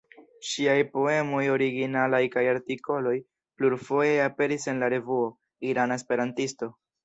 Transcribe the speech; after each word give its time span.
Ŝiaj 0.51 0.77
poemoj 0.93 1.41
originalaj 1.55 2.23
kaj 2.37 2.45
artikoloj 2.55 3.15
plurfoje 3.61 4.19
aperis 4.25 4.69
en 4.75 4.85
la 4.85 4.93
revuo 4.99 5.31
"Irana 5.73 6.03
Esperantisto". 6.03 6.77